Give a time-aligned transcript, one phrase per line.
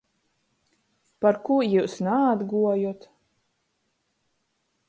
[1.25, 3.09] Parkū jius naatguojot?